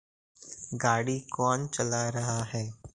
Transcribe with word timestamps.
गाड़ी 0.73 1.19
कौन 1.19 1.67
चला 1.67 2.09
रहा 2.09 2.43
है? 2.43 2.81